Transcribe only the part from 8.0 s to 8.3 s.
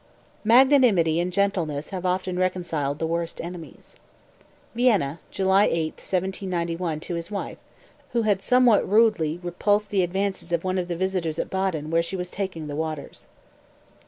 who